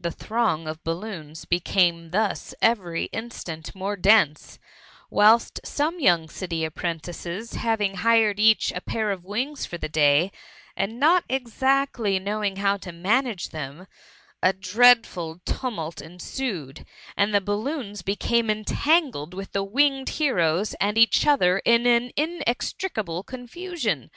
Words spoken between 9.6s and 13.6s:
for the day, and not exactly knowing how to manage